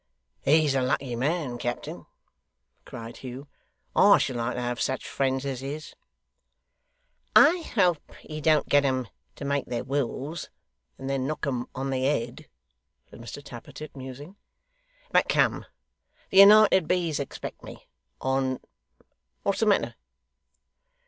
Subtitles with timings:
[0.41, 2.07] 'He's a lucky man, captain,'
[2.85, 3.47] cried Hugh.
[3.95, 5.93] 'I should like to have such friends as his.'
[7.35, 10.49] 'I hope he don't get 'em to make their wills,
[10.97, 12.49] and then knock 'em on the head,'
[13.11, 14.37] said Mr Tappertit, musing.
[15.11, 15.67] 'But come.
[16.31, 17.87] The United B.'s expect me.
[18.21, 18.59] On!
[19.43, 19.93] What's the matter?